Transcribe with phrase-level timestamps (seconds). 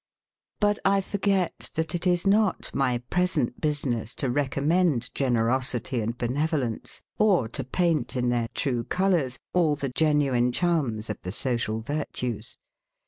[0.59, 7.03] But I forget, that it is not my present business to recommend generosity and benevolence,
[7.19, 12.57] or to paint, in their true colours, all the genuine charms of the social virtues.